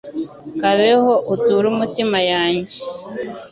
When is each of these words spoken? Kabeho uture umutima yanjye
Kabeho 0.59 1.11
uture 1.33 1.65
umutima 1.73 2.17
yanjye 2.31 2.77